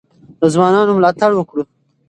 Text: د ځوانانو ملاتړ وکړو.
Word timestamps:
د 0.39 0.41
ځوانانو 0.53 0.91
ملاتړ 0.97 1.31
وکړو. 1.35 1.63